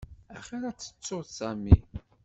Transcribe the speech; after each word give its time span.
Axir 0.35 0.63
ad 0.69 0.77
tettuḍ 0.77 1.25
Sami. 1.37 1.77